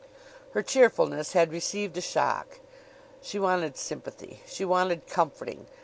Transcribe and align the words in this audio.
Her 0.53 0.63
cheerfulness 0.63 1.33
had 1.33 1.51
received 1.51 1.95
a 1.95 2.01
shock. 2.01 2.57
She 3.21 3.37
wanted 3.37 3.77
sympathy. 3.77 4.41
She 4.47 4.65
wanted 4.65 5.05
comforting. 5.05 5.67